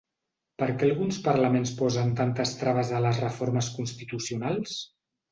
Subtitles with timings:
[0.61, 4.73] Per què alguns parlaments posen tantes traves a les reformes constitucionals?